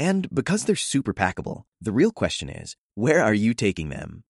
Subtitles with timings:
[0.00, 4.24] And because they're super packable, the real question is, where are you taking them?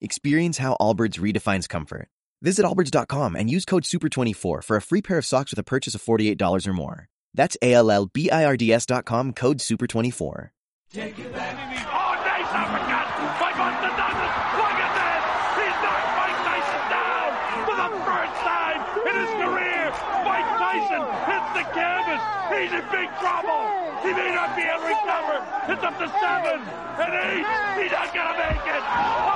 [0.00, 2.08] Experience how Allbirds redefines comfort.
[2.40, 5.94] Visit allbirds.com and use code SUPER24 for a free pair of socks with a purchase
[5.94, 7.08] of $48 or more.
[7.34, 10.50] That's A-L-L-B-I-R-D-S.com code SUPER24.
[10.90, 11.52] Take it back.
[11.84, 14.34] Oh, nice uppercut by Buster Douglas.
[14.56, 15.24] Look at this.
[15.60, 17.30] He's knocked Mike Tyson down
[17.68, 19.84] for the first time in his career.
[20.24, 22.22] Mike Tyson hits the canvas.
[22.56, 23.89] He's in big trouble.
[24.02, 25.36] He may not be able to recover.
[25.72, 26.58] It's up to seven
[26.98, 27.46] and eight.
[27.80, 28.82] He's not going to make it.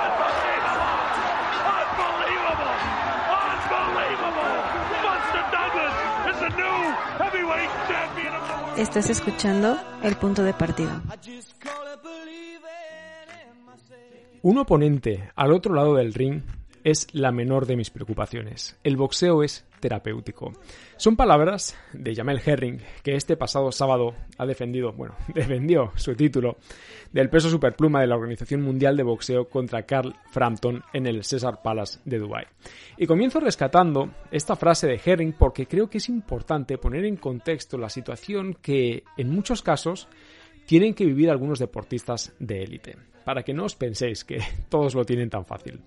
[0.05, 1.05] Unbelievable.
[1.65, 2.75] Unbelievable.
[3.75, 4.53] Unbelievable.
[5.05, 5.95] Buster Douglas
[6.31, 6.79] is the new
[7.21, 8.79] heavyweight champion of the world.
[8.79, 10.91] Estás escuchando El Punto de Partido.
[14.41, 16.41] Un oponente al otro lado del ring
[16.83, 18.77] es la menor de mis preocupaciones.
[18.83, 20.51] El boxeo es terapéutico.
[20.97, 26.57] Son palabras de Jamel Herring, que este pasado sábado ha defendido, bueno, defendió su título
[27.11, 31.61] del peso superpluma de la Organización Mundial de Boxeo contra Carl Frampton en el Cesar
[31.61, 32.45] Palace de Dubái.
[32.97, 37.77] Y comienzo rescatando esta frase de Herring porque creo que es importante poner en contexto
[37.77, 40.07] la situación que en muchos casos
[40.65, 45.05] tienen que vivir algunos deportistas de élite, para que no os penséis que todos lo
[45.05, 45.79] tienen tan fácil.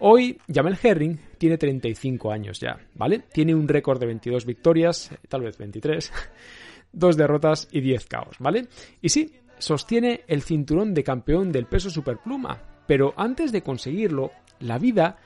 [0.00, 3.24] Hoy, Jamel Herring tiene 35 años ya, ¿vale?
[3.32, 6.12] Tiene un récord de 22 victorias, tal vez 23,
[6.92, 8.68] dos derrotas y 10 caos, ¿vale?
[9.00, 14.78] Y sí, sostiene el cinturón de campeón del peso superpluma, pero antes de conseguirlo, la
[14.78, 15.18] vida,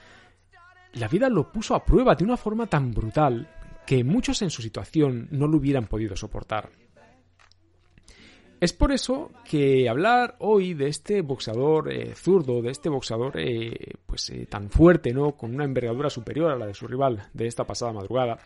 [0.92, 3.48] la vida lo puso a prueba de una forma tan brutal
[3.86, 6.70] que muchos en su situación no lo hubieran podido soportar.
[8.60, 13.94] Es por eso que hablar hoy de este boxeador eh, zurdo, de este boxeador eh,
[14.04, 15.32] pues eh, tan fuerte, ¿no?
[15.32, 18.38] Con una envergadura superior a la de su rival de esta pasada madrugada,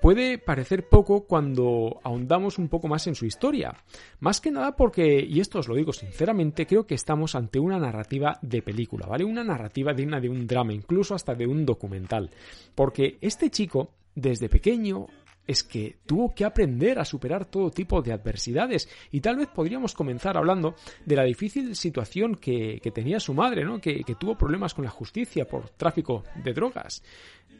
[0.00, 3.76] puede parecer poco cuando ahondamos un poco más en su historia.
[4.18, 7.78] Más que nada porque, y esto os lo digo sinceramente, creo que estamos ante una
[7.78, 9.24] narrativa de película, ¿vale?
[9.24, 12.30] Una narrativa digna de un drama, incluso hasta de un documental.
[12.74, 15.06] Porque este chico, desde pequeño,
[15.46, 19.94] es que tuvo que aprender a superar todo tipo de adversidades y tal vez podríamos
[19.94, 23.80] comenzar hablando de la difícil situación que, que tenía su madre, ¿no?
[23.80, 27.02] Que, que, tuvo problemas con la justicia por tráfico de drogas.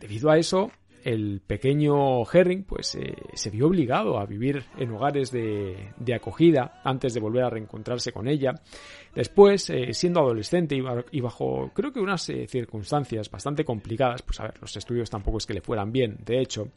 [0.00, 0.70] Debido a eso,
[1.04, 6.80] el pequeño Herring pues eh, se vio obligado a vivir en hogares de, de, acogida
[6.84, 8.54] antes de volver a reencontrarse con ella.
[9.14, 10.74] Después, eh, siendo adolescente
[11.10, 15.38] y, bajo creo que unas eh, circunstancias bastante complicadas, pues a ver, los estudios tampoco
[15.38, 16.68] es que le fueran bien, de hecho,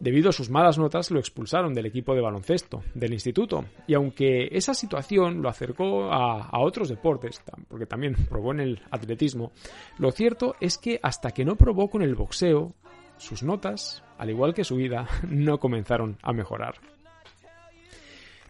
[0.00, 3.64] debido a sus malas notas lo expulsaron del equipo de baloncesto del instituto.
[3.86, 8.80] Y aunque esa situación lo acercó a, a otros deportes, porque también probó en el
[8.90, 9.52] atletismo,
[9.98, 12.74] lo cierto es que hasta que no probó con el boxeo,
[13.20, 16.74] sus notas, al igual que su vida, no comenzaron a mejorar.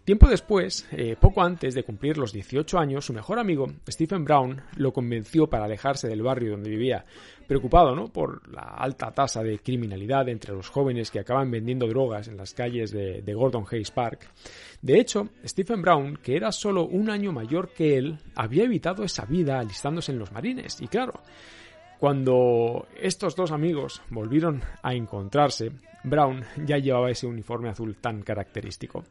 [0.04, 4.60] Tiempo después, eh, poco antes de cumplir los 18 años, su mejor amigo, Stephen Brown,
[4.76, 7.04] lo convenció para alejarse del barrio donde vivía,
[7.46, 8.08] preocupado ¿no?
[8.08, 12.54] por la alta tasa de criminalidad entre los jóvenes que acaban vendiendo drogas en las
[12.54, 14.26] calles de, de Gordon Hayes Park.
[14.80, 19.26] De hecho, Stephen Brown, que era solo un año mayor que él, había evitado esa
[19.26, 21.20] vida alistándose en los marines, y claro,
[22.00, 25.70] cuando estos dos amigos volvieron a encontrarse,
[26.02, 29.04] Brown ya llevaba ese uniforme azul tan característico.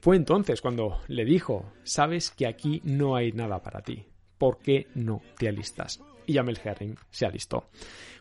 [0.00, 4.06] Fue entonces cuando le dijo, sabes que aquí no hay nada para ti,
[4.38, 6.00] ¿por qué no te alistas?
[6.24, 7.64] Y Jamel Herring se alistó.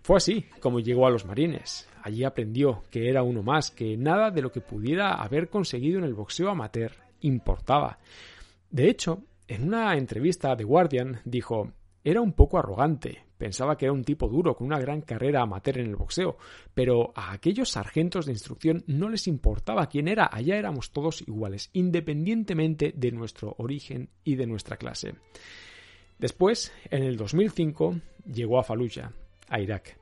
[0.02, 1.88] Fue así como llegó a los marines.
[2.02, 6.06] Allí aprendió que era uno más, que nada de lo que pudiera haber conseguido en
[6.06, 8.00] el boxeo amateur importaba.
[8.72, 11.71] De hecho, en una entrevista a The Guardian dijo,
[12.06, 15.80] era un poco arrogante, Pensaba que era un tipo duro, con una gran carrera amateur
[15.80, 16.38] en el boxeo,
[16.74, 21.69] pero a aquellos sargentos de instrucción no les importaba quién era, allá éramos todos iguales,
[21.74, 25.16] independientemente de nuestro origen y de nuestra clase.
[26.18, 27.96] Después, en el 2005,
[28.34, 29.12] llegó a Fallujah,
[29.50, 29.98] a Irak.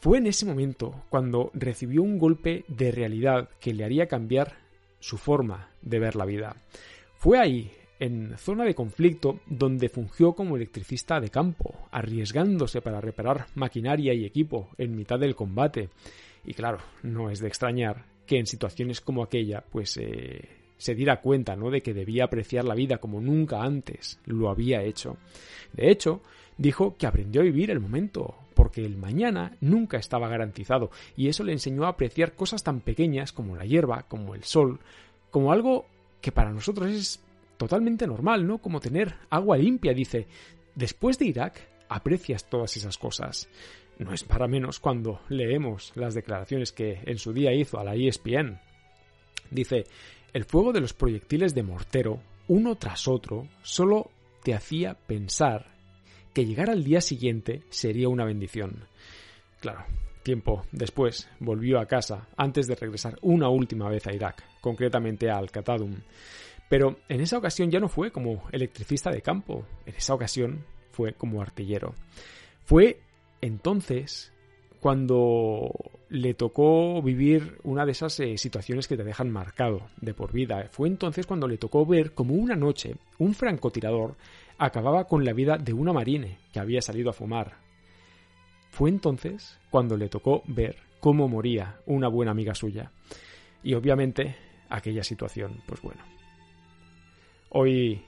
[0.00, 4.56] Fue en ese momento cuando recibió un golpe de realidad que le haría cambiar
[4.98, 6.56] su forma de ver la vida.
[7.14, 7.70] Fue ahí,
[8.02, 14.24] en zona de conflicto donde fungió como electricista de campo, arriesgándose para reparar maquinaria y
[14.24, 15.88] equipo en mitad del combate.
[16.44, 21.20] Y claro, no es de extrañar que en situaciones como aquella, pues eh, se diera
[21.20, 21.70] cuenta, ¿no?
[21.70, 25.16] De que debía apreciar la vida como nunca antes lo había hecho.
[25.72, 26.22] De hecho,
[26.58, 31.44] dijo que aprendió a vivir el momento, porque el mañana nunca estaba garantizado, y eso
[31.44, 34.80] le enseñó a apreciar cosas tan pequeñas como la hierba, como el sol,
[35.30, 35.86] como algo
[36.20, 37.20] que para nosotros es
[37.62, 38.58] totalmente normal, ¿no?
[38.58, 40.26] Como tener agua limpia, dice.
[40.74, 43.48] Después de Irak, aprecias todas esas cosas.
[43.98, 47.94] No es para menos cuando leemos las declaraciones que en su día hizo a la
[47.94, 48.58] ESPN.
[49.48, 49.84] Dice,
[50.32, 54.10] el fuego de los proyectiles de mortero, uno tras otro, solo
[54.42, 55.76] te hacía pensar
[56.34, 58.86] que llegar al día siguiente sería una bendición.
[59.60, 59.84] Claro,
[60.24, 65.36] tiempo después volvió a casa antes de regresar una última vez a Irak, concretamente a
[65.36, 65.94] Al-Qatadum.
[66.68, 71.12] Pero en esa ocasión ya no fue como electricista de campo, en esa ocasión fue
[71.14, 71.94] como artillero.
[72.64, 73.00] Fue
[73.40, 74.32] entonces
[74.80, 75.70] cuando
[76.08, 80.68] le tocó vivir una de esas eh, situaciones que te dejan marcado de por vida.
[80.70, 84.16] Fue entonces cuando le tocó ver como una noche un francotirador
[84.58, 87.56] acababa con la vida de una marine que había salido a fumar.
[88.70, 92.92] Fue entonces cuando le tocó ver cómo moría una buena amiga suya.
[93.62, 94.36] Y obviamente
[94.68, 96.02] aquella situación, pues bueno,
[97.52, 98.02] hoy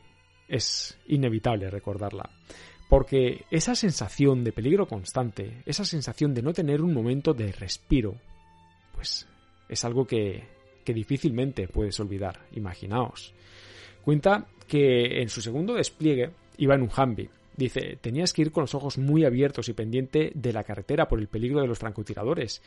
[0.49, 2.31] es inevitable recordarla.
[2.89, 8.15] Porque esa sensación de peligro constante, esa sensación de no tener un momento de respiro,
[8.95, 9.27] pues
[9.69, 10.45] es algo que,
[10.85, 13.33] que difícilmente puedes olvidar, imaginaos.
[14.05, 17.31] Cuenta que en su segundo despliegue iba en un Humvee.
[17.57, 21.21] Dice, tenías que ir con los ojos muy abiertos y pendiente de la carretera por
[21.21, 22.63] el peligro de los francotiradores.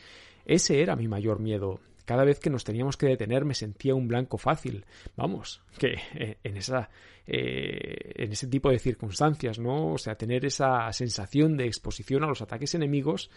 [0.46, 1.80] Ese era mi mayor miedo.
[2.08, 4.86] Cada vez que nos teníamos que detener me sentía un blanco fácil.
[5.14, 6.88] Vamos, que eh, en esa
[7.26, 9.92] eh, en ese tipo de circunstancias, ¿no?
[9.92, 13.30] O sea, tener esa sensación de exposición a los ataques enemigos,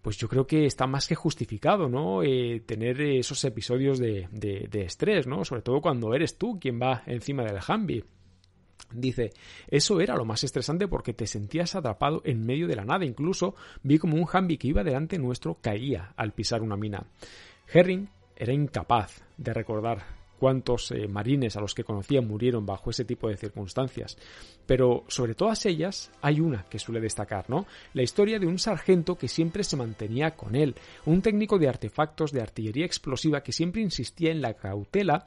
[0.00, 2.22] pues yo creo que está más que justificado, ¿no?
[2.22, 5.44] Eh, tener esos episodios de, de, estrés, ¿no?
[5.44, 8.02] Sobre todo cuando eres tú quien va encima del Humvee.
[8.94, 9.28] Dice,
[9.68, 13.04] eso era lo más estresante porque te sentías atrapado en medio de la nada.
[13.04, 17.06] Incluso vi como un Humvee que iba delante nuestro caía al pisar una mina.
[17.72, 23.04] Herring era incapaz de recordar cuántos eh, marines a los que conocía murieron bajo ese
[23.04, 24.16] tipo de circunstancias.
[24.66, 27.66] Pero sobre todas ellas hay una que suele destacar, ¿no?
[27.94, 30.74] La historia de un sargento que siempre se mantenía con él,
[31.06, 35.26] un técnico de artefactos de artillería explosiva que siempre insistía en la cautela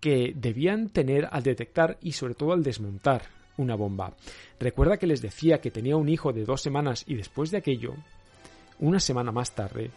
[0.00, 3.22] que debían tener al detectar y sobre todo al desmontar
[3.58, 4.14] una bomba.
[4.58, 7.94] Recuerda que les decía que tenía un hijo de dos semanas y después de aquello,
[8.78, 9.90] una semana más tarde,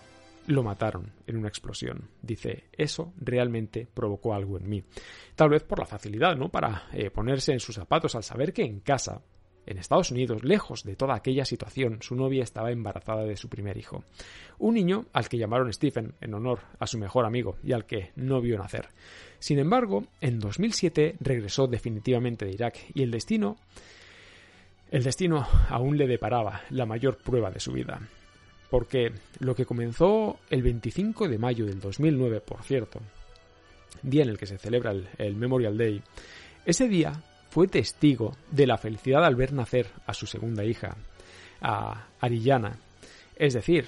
[0.48, 2.10] lo mataron en una explosión.
[2.22, 4.84] Dice, eso realmente provocó algo en mí.
[5.36, 6.50] Tal vez por la facilidad, ¿no?
[6.50, 9.22] Para eh, ponerse en sus zapatos al saber que en casa,
[9.66, 13.78] en Estados Unidos, lejos de toda aquella situación, su novia estaba embarazada de su primer
[13.78, 14.04] hijo.
[14.60, 18.12] Un niño al que llamaron Stephen en honor a su mejor amigo y al que
[18.16, 18.90] no vio nacer.
[19.40, 23.58] Sin embargo, en 2007 regresó definitivamente de Irak y el destino...
[24.92, 28.00] El destino aún le deparaba la mayor prueba de su vida
[28.74, 33.02] porque lo que comenzó el 25 de mayo del 2009, por cierto,
[34.02, 36.02] día en el que se celebra el, Memorial Day,
[36.66, 37.14] ese día
[37.52, 40.98] fue testigo de la felicidad al ver nacer a su segunda hija,
[41.62, 42.80] a Arillana.
[43.36, 43.86] Es decir,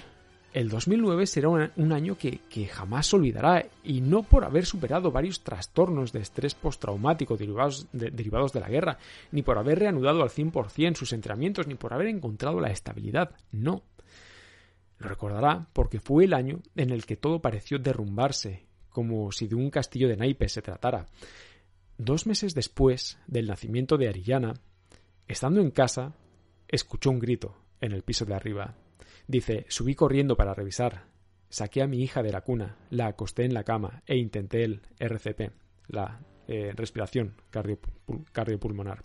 [0.54, 6.14] el 2009 será un, año que, jamás olvidará y no por haber superado varios trastornos
[6.14, 9.00] de estrés postraumático derivados de, derivados de la guerra,
[9.32, 13.82] ni por haber reanudado al 100% sus entrenamientos, ni por haber encontrado la estabilidad, no,
[14.98, 19.56] lo recordará porque fue el año en el que todo pareció derrumbarse, como si de
[19.56, 21.08] un castillo de naipes se tratara.
[21.98, 24.54] Dos meses después del nacimiento de Arillana,
[25.28, 26.14] estando en casa,
[26.68, 28.76] escuchó un grito en el piso de arriba.
[29.28, 31.06] Dice, subí corriendo para revisar.
[31.50, 34.82] Saqué a mi hija de la cuna, la acosté en la cama e intenté el
[35.00, 35.52] RCP,
[35.88, 37.34] la eh, respiración
[38.32, 39.04] cardiopulmonar.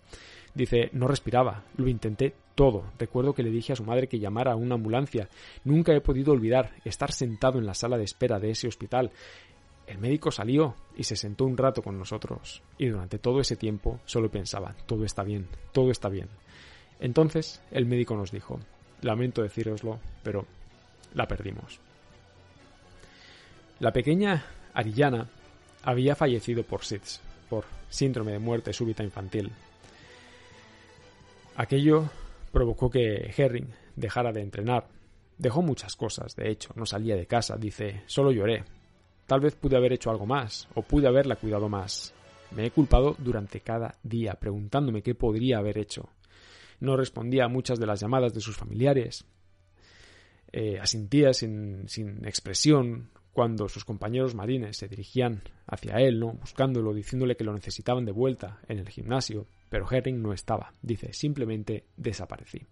[0.53, 2.83] Dice, no respiraba, lo intenté todo.
[2.99, 5.29] Recuerdo que le dije a su madre que llamara a una ambulancia.
[5.63, 9.11] Nunca he podido olvidar estar sentado en la sala de espera de ese hospital.
[9.87, 13.99] El médico salió y se sentó un rato con nosotros, y durante todo ese tiempo
[14.05, 16.27] solo pensaba, todo está bien, todo está bien.
[16.99, 18.59] Entonces el médico nos dijo,
[19.01, 20.45] lamento decíroslo, pero
[21.13, 21.79] la perdimos.
[23.79, 25.27] La pequeña Arillana
[25.83, 27.19] había fallecido por SIDS,
[27.51, 29.51] por síndrome de muerte súbita infantil,
[31.55, 32.09] Aquello
[32.51, 34.87] provocó que Herring dejara de entrenar.
[35.37, 38.63] Dejó muchas cosas, de hecho, no salía de casa, dice, solo lloré.
[39.27, 42.13] Tal vez pude haber hecho algo más, o pude haberla cuidado más.
[42.55, 46.09] Me he culpado durante cada día, preguntándome qué podría haber hecho.
[46.79, 49.25] No respondía a muchas de las llamadas de sus familiares.
[50.51, 56.33] Eh, asintía sin, sin expresión, cuando sus compañeros marines se dirigían hacia él, ¿no?
[56.33, 61.13] buscándolo, diciéndole que lo necesitaban de vuelta en el gimnasio, pero Herring no estaba, dice,
[61.13, 62.65] simplemente desaparecí.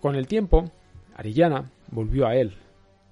[0.00, 0.70] Con el tiempo,
[1.16, 2.54] Arillana volvió a él,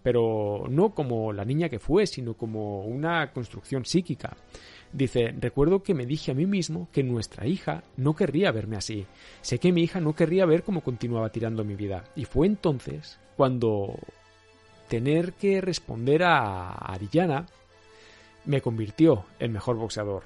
[0.04, 4.36] pero no como la niña que fue, sino como una construcción psíquica.
[4.92, 9.04] Dice, recuerdo que me dije a mí mismo que nuestra hija no querría verme así.
[9.40, 12.04] Sé que mi hija no querría ver cómo continuaba tirando mi vida.
[12.14, 13.98] Y fue entonces cuando
[14.88, 17.46] tener que responder a Arillana
[18.44, 20.24] me convirtió en mejor boxeador.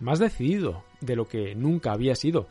[0.00, 2.48] Más decidido de lo que nunca había sido.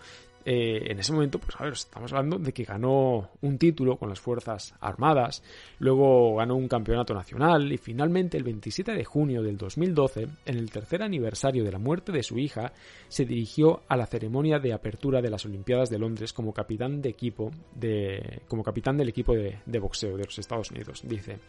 [0.49, 4.07] Eh, en ese momento, pues a ver, estamos hablando de que ganó un título con
[4.07, 5.43] las Fuerzas Armadas,
[5.79, 10.71] luego ganó un campeonato nacional y finalmente el 27 de junio del 2012, en el
[10.71, 12.71] tercer aniversario de la muerte de su hija,
[13.09, 17.09] se dirigió a la ceremonia de apertura de las Olimpiadas de Londres como capitán de
[17.09, 21.01] equipo de, como capitán del equipo de, de boxeo de los Estados Unidos.
[21.03, 21.39] Dice,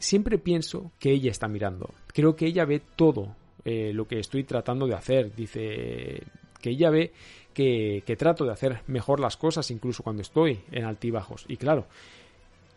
[0.00, 4.42] siempre pienso que ella está mirando, creo que ella ve todo eh, lo que estoy
[4.42, 5.32] tratando de hacer.
[5.36, 6.22] Dice
[6.60, 7.12] que ella ve
[7.58, 11.44] que, trato de hacer mejor las cosas incluso cuando estoy en altibajos.
[11.48, 11.86] Y claro,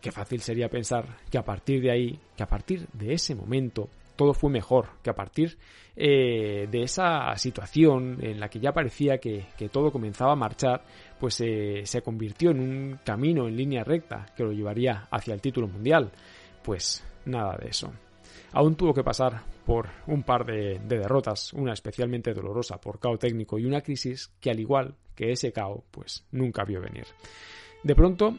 [0.00, 3.88] qué fácil sería pensar que a partir de ahí, que a partir de ese momento,
[4.16, 5.56] todo fue mejor, que a partir
[5.94, 10.82] eh, de esa situación en la que ya parecía que, todo comenzaba a marchar,
[11.20, 15.40] pues eh, se convirtió en un camino en línea recta que lo llevaría hacia el
[15.40, 16.10] título mundial.
[16.64, 17.92] Pues nada de eso.
[18.52, 23.58] Aún tuvo que pasar por un par de, derrotas, una especialmente dolorosa por cao técnico
[23.58, 27.06] y una crisis que al igual que ese cao, pues nunca vio venir.
[27.82, 28.36] De pronto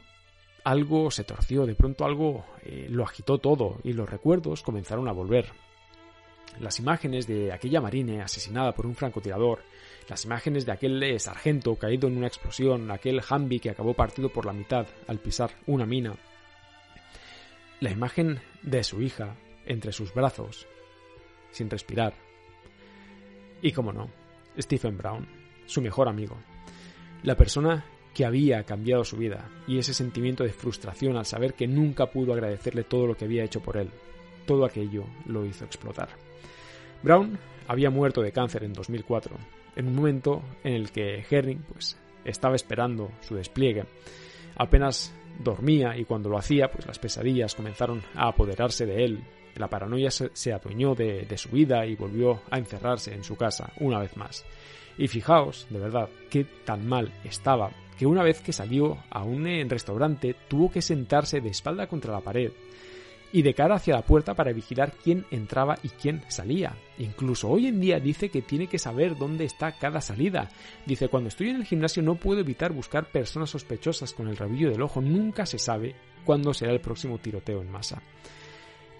[0.63, 5.11] algo se torció, de pronto algo eh, lo agitó todo y los recuerdos comenzaron a
[5.11, 5.47] volver.
[6.59, 9.61] Las imágenes de aquella marine asesinada por un francotirador,
[10.07, 14.29] las imágenes de aquel eh, sargento caído en una explosión, aquel Humvee que acabó partido
[14.29, 16.15] por la mitad al pisar una mina,
[17.79, 20.67] la imagen de su hija entre sus brazos,
[21.51, 22.13] sin respirar.
[23.61, 24.09] Y como no,
[24.59, 25.27] Stephen Brown,
[25.65, 26.37] su mejor amigo,
[27.23, 31.67] la persona que había cambiado su vida y ese sentimiento de frustración al saber que
[31.67, 33.89] nunca pudo agradecerle todo lo que había hecho por él.
[34.45, 36.09] Todo aquello lo hizo explotar.
[37.01, 39.35] Brown había muerto de cáncer en 2004,
[39.75, 43.85] en un momento en el que Herring pues, estaba esperando su despliegue.
[44.57, 49.23] Apenas dormía y cuando lo hacía, pues las pesadillas comenzaron a apoderarse de él
[49.55, 53.99] la paranoia se, adueñó de, su vida y volvió a encerrarse en su casa una
[53.99, 54.45] vez más.
[54.97, 59.47] Y fijaos, de verdad, qué tan mal estaba, que una vez que salió a un
[59.47, 62.51] eh, restaurante tuvo que sentarse de espalda contra la pared
[63.33, 66.75] y de cara hacia la puerta para vigilar quién entraba y quién salía.
[66.99, 70.49] Incluso hoy en día dice que tiene que saber dónde está cada salida.
[70.85, 74.69] Dice, cuando estoy en el gimnasio no puedo evitar buscar personas sospechosas con el rabillo
[74.69, 78.03] del ojo, nunca se sabe cuándo será el próximo tiroteo en masa.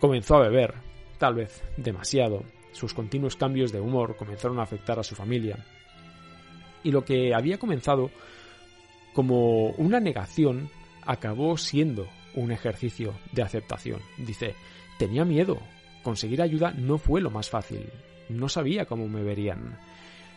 [0.03, 0.73] Comenzó a beber,
[1.17, 2.43] tal vez demasiado.
[2.73, 5.65] Sus continuos cambios de humor comenzaron a afectar a su familia.
[6.83, 8.11] Y lo que había comenzado
[9.13, 10.69] como una negación
[11.05, 12.05] acabó siendo
[12.35, 14.01] un ejercicio de aceptación.
[14.17, 14.55] Dice,
[14.99, 15.57] tenía miedo.
[16.03, 17.89] Conseguir ayuda no fue lo más fácil.
[18.27, 19.79] No sabía cómo me verían.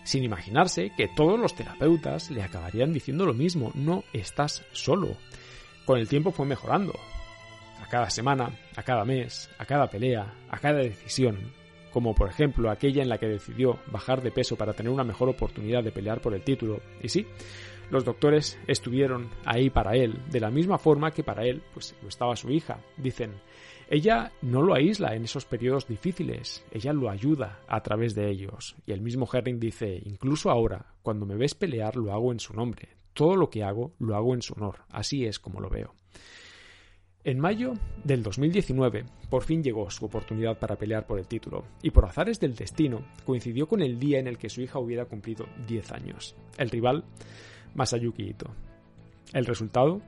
[0.05, 5.17] Sin imaginarse que todos los terapeutas le acabarían diciendo lo mismo, no estás solo.
[5.85, 6.93] Con el tiempo fue mejorando
[7.83, 11.53] a cada semana, a cada mes, a cada pelea, a cada decisión,
[11.93, 15.29] como por ejemplo aquella en la que decidió bajar de peso para tener una mejor
[15.29, 16.81] oportunidad de pelear por el título.
[17.03, 17.27] Y sí,
[17.91, 22.09] los doctores estuvieron ahí para él, de la misma forma que para él, pues lo
[22.09, 22.81] estaba su hija.
[22.97, 23.35] Dicen,
[23.89, 28.75] ella no lo aísla en esos periodos difíciles, ella lo ayuda a través de ellos.
[28.85, 32.53] Y el mismo Herring dice, incluso ahora, cuando me ves pelear, lo hago en su
[32.53, 32.89] nombre.
[33.13, 34.81] Todo lo que hago, lo hago en su honor.
[34.91, 35.95] Así es como lo veo.
[37.27, 41.91] En mayo del 2019, por fin llegó su oportunidad para pelear por el título, y
[41.91, 45.45] por azares del destino, coincidió con el día en el que su hija hubiera cumplido
[45.67, 46.37] 10 años.
[46.57, 47.03] El rival,
[47.75, 48.47] Masayuki Ito.
[49.33, 50.01] El resultado,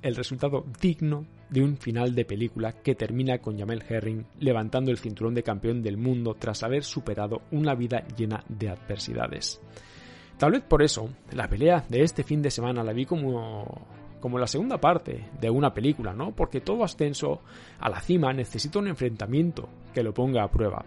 [0.00, 4.96] el resultado digno de un final de película que termina con Jamel Herring levantando el
[4.96, 9.60] cinturón de campeón del mundo tras haber superado una vida llena de adversidades.
[10.38, 14.38] Tal vez por eso, la pelea de este fin de semana la vi como como
[14.38, 16.32] la segunda parte de una película, ¿no?
[16.32, 17.40] Porque todo ascenso
[17.78, 20.84] a la cima necesita un enfrentamiento que lo ponga a prueba.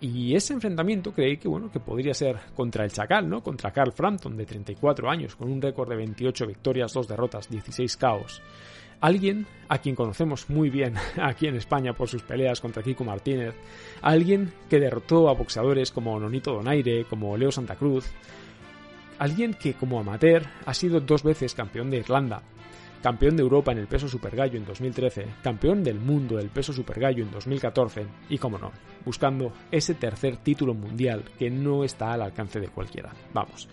[0.00, 3.42] Y ese enfrentamiento creí que bueno, que podría ser contra el Chacal, ¿no?
[3.42, 7.96] Contra Carl Frampton de 34 años con un récord de 28 victorias, 2 derrotas, 16
[7.96, 8.42] caos.
[9.00, 13.54] Alguien a quien conocemos muy bien aquí en España por sus peleas contra Kiko Martínez,
[14.02, 18.10] alguien que derrotó a boxeadores como Nonito Donaire, como Leo Santa Cruz,
[19.18, 22.42] alguien que como amateur ha sido dos veces campeón de Irlanda,
[23.02, 27.22] campeón de Europa en el peso supergallo en 2013, campeón del mundo del peso supergallo
[27.22, 28.72] en 2014 y, como no,
[29.04, 33.12] buscando ese tercer título mundial que no está al alcance de cualquiera.
[33.32, 33.68] Vamos,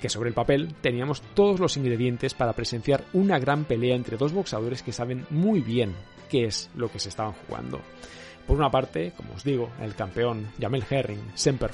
[0.00, 4.32] que sobre el papel teníamos todos los ingredientes para presenciar una gran pelea entre dos
[4.32, 5.94] boxeadores que saben muy bien
[6.30, 7.80] qué es lo que se estaban jugando.
[8.46, 11.72] Por una parte, como os digo, el campeón Jamel Herring, Semper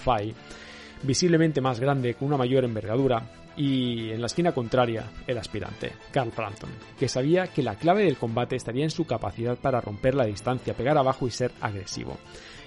[1.05, 3.23] visiblemente más grande, con una mayor envergadura,
[3.57, 8.17] y en la esquina contraria, el aspirante, Carl Frampton, que sabía que la clave del
[8.17, 12.19] combate estaría en su capacidad para romper la distancia, pegar abajo y ser agresivo.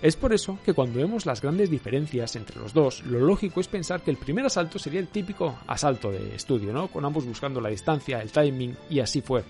[0.02, 3.68] Es por eso que cuando vemos las grandes diferencias entre los dos, lo lógico es
[3.68, 6.88] pensar que el primer asalto sería el típico asalto de estudio, ¿no?
[6.88, 9.44] Con ambos buscando la distancia, el timing, y así fue.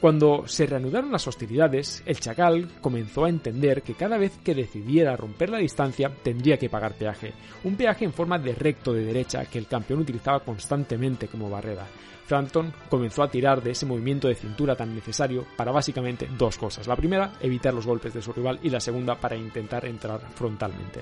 [0.00, 5.14] Cuando se reanudaron las hostilidades, el chacal comenzó a entender que cada vez que decidiera
[5.14, 9.44] romper la distancia tendría que pagar peaje, un peaje en forma de recto de derecha
[9.44, 11.86] que el campeón utilizaba constantemente como barrera.
[12.24, 16.86] Frampton comenzó a tirar de ese movimiento de cintura tan necesario para básicamente dos cosas.
[16.86, 21.00] La primera, evitar los golpes de su rival y la segunda, para intentar entrar frontalmente.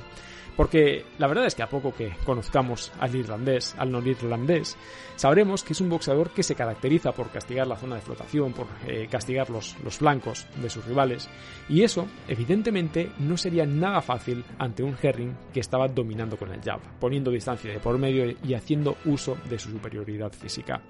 [0.59, 4.77] Porque la verdad es que a poco que conozcamos al irlandés, al norirlandés,
[5.15, 8.67] sabremos que es un boxeador que se caracteriza por castigar la zona de flotación, por
[8.85, 11.31] eh, castigar los, los flancos de sus rivales,
[11.69, 16.61] y eso, evidentemente, no sería nada fácil ante un Herring que estaba dominando con el
[16.61, 20.83] jab, poniendo distancia de por medio y haciendo uso de su superioridad física.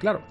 [0.00, 0.22] Claro,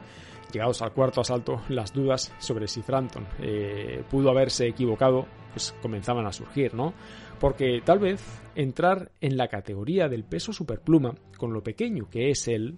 [0.51, 6.25] llegados al cuarto asalto, las dudas sobre si Frampton eh, pudo haberse equivocado, pues comenzaban
[6.25, 6.93] a surgir, ¿no?
[7.39, 8.21] Porque tal vez
[8.55, 12.77] entrar en la categoría del peso superpluma, con lo pequeño que es él,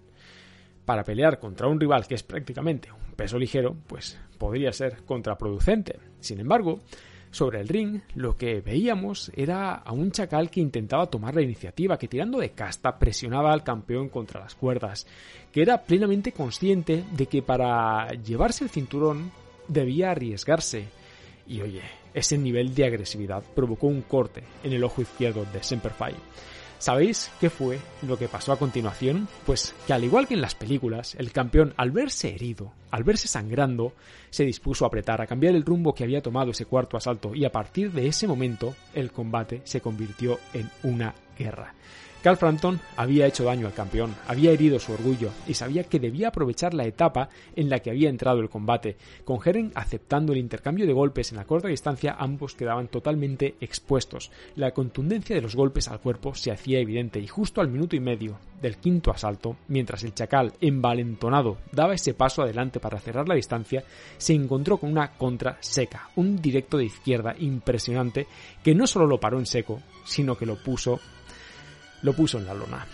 [0.85, 5.99] para pelear contra un rival que es prácticamente un peso ligero, pues podría ser contraproducente.
[6.19, 6.81] Sin embargo,
[7.33, 11.97] sobre el ring, lo que veíamos era a un chacal que intentaba tomar la iniciativa,
[11.97, 15.07] que tirando de casta presionaba al campeón contra las cuerdas,
[15.51, 19.31] que era plenamente consciente de que para llevarse el cinturón
[19.67, 20.85] debía arriesgarse.
[21.47, 21.81] Y oye,
[22.13, 26.15] ese nivel de agresividad provocó un corte en el ojo izquierdo de Semperfi.
[26.83, 29.29] ¿Sabéis qué fue lo que pasó a continuación?
[29.45, 33.29] Pues que al igual que en las películas, el campeón al verse herido, al verse
[33.29, 33.93] sangrando,
[34.29, 37.45] se dispuso a apretar, a cambiar el rumbo que había tomado ese cuarto asalto y
[37.45, 41.73] a partir de ese momento el combate se convirtió en una guerra.
[42.23, 46.29] Carl Frampton había hecho daño al campeón, había herido su orgullo y sabía que debía
[46.29, 48.95] aprovechar la etapa en la que había entrado el combate.
[49.25, 54.31] Con Herring aceptando el intercambio de golpes en la corta distancia, ambos quedaban totalmente expuestos.
[54.55, 57.99] La contundencia de los golpes al cuerpo se hacía evidente y justo al minuto y
[57.99, 63.35] medio del quinto asalto, mientras el chacal, envalentonado, daba ese paso adelante para cerrar la
[63.35, 63.83] distancia,
[64.17, 68.27] se encontró con una contra seca, un directo de izquierda impresionante
[68.63, 71.01] que no solo lo paró en seco, sino que lo puso
[72.03, 72.85] lo puso en la lona.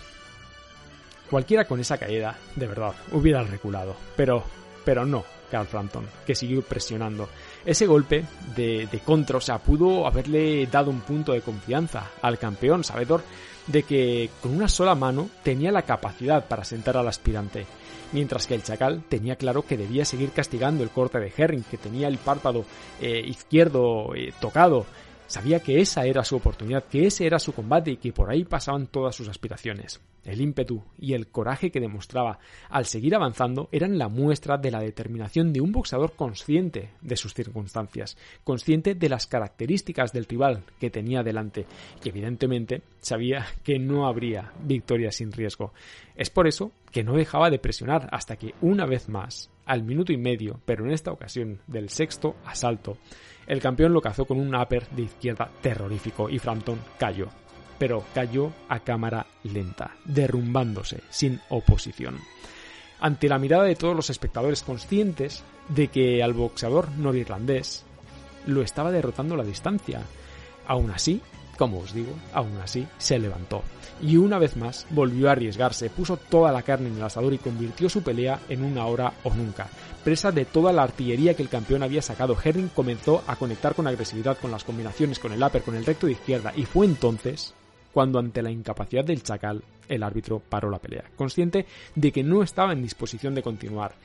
[1.29, 4.43] Cualquiera con esa caída, de verdad, hubiera reculado, pero,
[4.83, 7.27] pero no Carl Frampton, que siguió presionando.
[7.65, 8.23] Ese golpe
[8.55, 13.21] de, de contra, o sea, pudo haberle dado un punto de confianza al campeón, sabedor
[13.69, 17.67] de que con una sola mano tenía la capacidad para sentar al aspirante,
[18.11, 21.77] mientras que el chacal tenía claro que debía seguir castigando el corte de Herring, que
[21.77, 22.65] tenía el párpado
[22.99, 24.87] eh, izquierdo eh, tocado,
[25.29, 28.45] Sabía que esa era su oportunidad, que ese era su combate y que por ahí
[28.45, 30.01] pasaban todas sus aspiraciones.
[30.25, 34.79] El ímpetu y el coraje que demostraba al seguir avanzando eran la muestra de la
[34.79, 40.89] determinación de un boxeador consciente de sus circunstancias, consciente de las características del rival que
[40.89, 41.67] tenía delante
[42.03, 45.73] y evidentemente sabía que no habría victoria sin riesgo.
[46.15, 50.11] Es por eso que no dejaba de presionar hasta que una vez más, al minuto
[50.11, 52.97] y medio, pero en esta ocasión del sexto asalto,
[53.49, 57.27] el campeón lo cazó con un upper de izquierda terrorífico y Frampton cayó.
[57.79, 62.19] Pero cayó a cámara lenta, derrumbándose, sin oposición.
[62.99, 67.85] Ante la mirada de todos los espectadores conscientes de que al boxeador norirlandés
[68.45, 70.01] lo estaba derrotando a la distancia.
[70.67, 71.19] Aún así,
[71.59, 73.63] como os digo, aún así se levantó.
[74.01, 77.37] Y una vez más volvió a arriesgarse, puso toda la carne en el asador y
[77.37, 79.67] convirtió su pelea en una hora o nunca.
[80.05, 83.87] Presa de toda la artillería que el campeón había sacado, Herring comenzó a conectar con
[83.87, 87.53] agresividad con las combinaciones con el upper, con el recto de izquierda, y fue entonces
[87.91, 92.41] cuando ante la incapacidad del chacal, el árbitro paró la pelea, consciente de que no
[92.41, 93.95] estaba en disposición de continuar.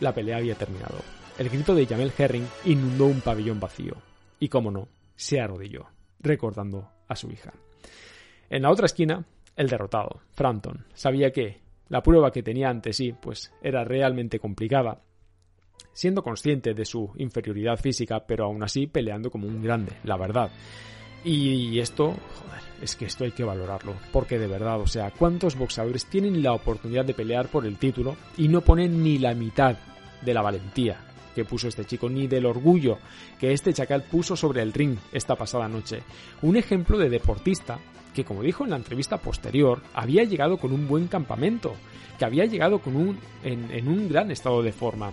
[0.00, 0.96] La pelea había terminado.
[1.38, 3.94] El grito de Jamel Herring inundó un pabellón vacío,
[4.40, 5.86] y como no, se arrodilló,
[6.20, 7.52] recordando a su hija.
[8.48, 9.24] En la otra esquina,
[9.56, 15.00] el derrotado, Frampton, sabía que la prueba que tenía ante sí, pues era realmente complicada
[15.92, 20.50] siendo consciente de su inferioridad física, pero aún así peleando como un grande, la verdad.
[21.24, 25.56] Y esto, joder, es que esto hay que valorarlo, porque de verdad, o sea, ¿cuántos
[25.56, 29.76] boxeadores tienen la oportunidad de pelear por el título y no ponen ni la mitad
[30.22, 32.98] de la valentía que puso este chico, ni del orgullo
[33.38, 36.02] que este chacal puso sobre el ring esta pasada noche.
[36.42, 37.78] Un ejemplo de deportista
[38.14, 41.74] que, como dijo en la entrevista posterior, había llegado con un buen campamento,
[42.18, 45.12] que había llegado con un, en, un gran estado de forma.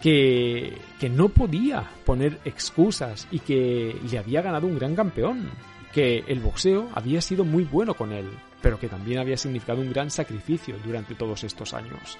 [0.00, 5.50] Que, que, no podía poner excusas y que le había ganado un gran campeón,
[5.92, 8.30] que el boxeo había sido muy bueno con él,
[8.62, 12.16] pero que también había significado un gran sacrificio durante todos estos años.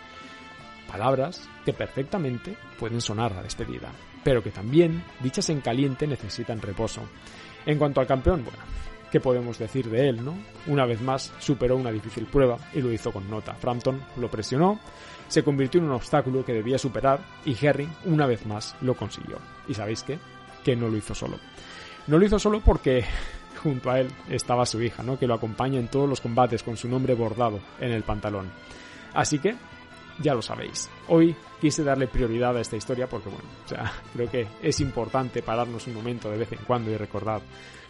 [0.90, 3.92] Palabras que perfectamente pueden sonar a despedida,
[4.24, 7.02] pero que también, dichas en caliente, necesitan reposo.
[7.64, 8.58] En cuanto al campeón, bueno,
[9.12, 10.36] ¿qué podemos decir de él, no?
[10.66, 13.54] Una vez más superó una difícil prueba y lo hizo con nota.
[13.54, 14.80] Frampton lo presionó,
[15.28, 19.38] se convirtió en un obstáculo que debía superar y Herring, una vez más, lo consiguió.
[19.68, 20.18] ¿Y sabéis qué?
[20.64, 21.38] Que no lo hizo solo.
[22.08, 23.04] No lo hizo solo porque
[23.62, 25.20] junto a él estaba su hija, ¿no?
[25.20, 28.50] Que lo acompaña en todos los combates con su nombre bordado en el pantalón.
[29.14, 29.54] Así que
[30.22, 30.88] ya lo sabéis.
[31.08, 35.42] Hoy quise darle prioridad a esta historia porque, bueno, o sea, creo que es importante
[35.42, 37.40] pararnos un momento de vez en cuando y recordar,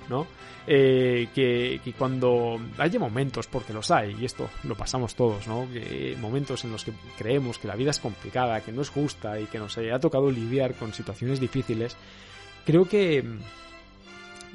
[0.09, 0.27] ¿no?
[0.67, 5.67] Eh, que, cuando haya momentos, porque los hay, y esto lo pasamos todos, ¿no?
[6.19, 9.47] momentos en los que creemos que la vida es complicada, que no es justa y
[9.47, 11.97] que nos ha tocado lidiar con situaciones difíciles,
[12.65, 13.25] creo que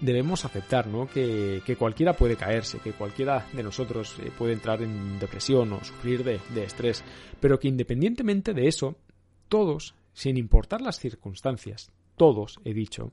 [0.01, 1.08] debemos aceptar ¿no?
[1.08, 6.23] que, cualquiera puede caerse, que cualquiera de nosotros eh, puede entrar en depresión o sufrir
[6.23, 7.03] de, de estrés,
[7.39, 8.95] pero que independientemente de eso,
[9.47, 13.12] todos, sin importar las circunstancias, todos, he dicho,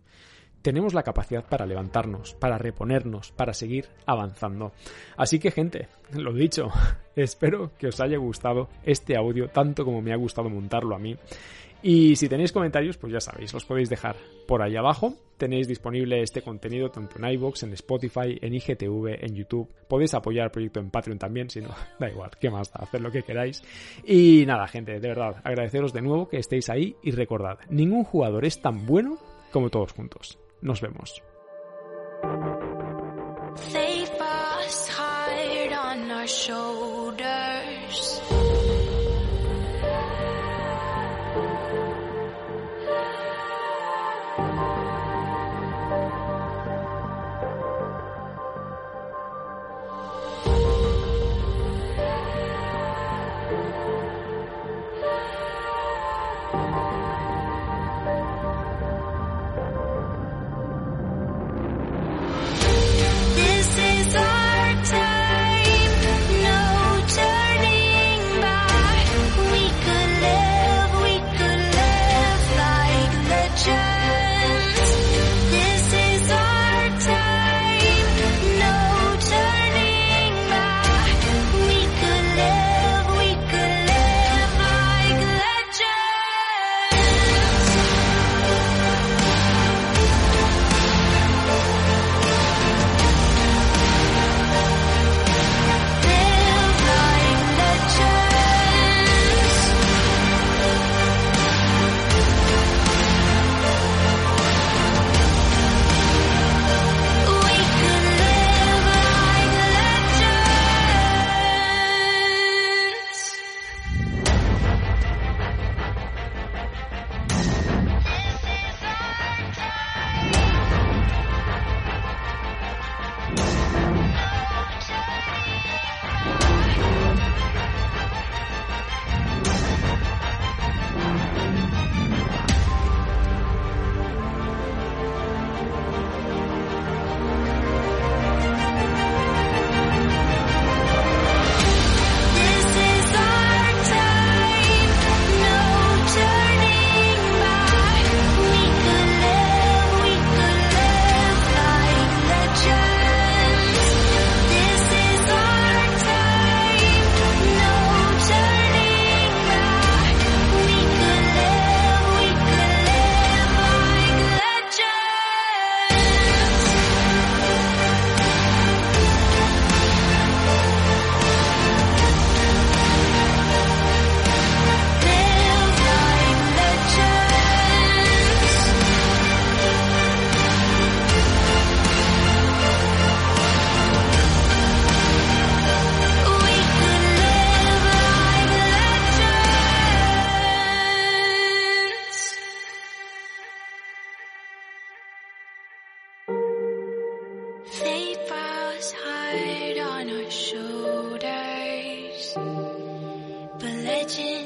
[0.62, 4.72] tenemos la capacidad para levantarnos, para reponernos, para seguir avanzando.
[5.16, 6.68] Así que gente, lo dicho,
[7.16, 11.16] espero que os haya gustado este audio tanto como me ha gustado montarlo a mí.
[11.82, 14.16] Y si tenéis comentarios, pues ya sabéis, los podéis dejar
[14.46, 15.14] por ahí abajo.
[15.36, 19.68] Tenéis disponible este contenido tanto en iVoox, en Spotify, en IGTV, en YouTube.
[19.88, 23.00] Podéis apoyar el proyecto en Patreon también, si no, da igual, qué más da, hacer
[23.00, 23.62] lo que queráis.
[24.04, 28.44] Y nada, gente, de verdad, agradeceros de nuevo que estéis ahí y recordad, ningún jugador
[28.44, 29.18] es tan bueno
[29.50, 30.38] como todos juntos.
[30.60, 31.22] Nos vemos.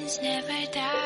[0.07, 1.06] Never die.